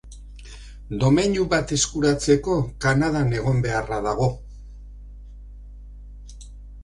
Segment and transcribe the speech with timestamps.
[1.01, 2.55] Domeinu bat eskuratzeko
[2.85, 4.29] Kanadan egon beharra dago.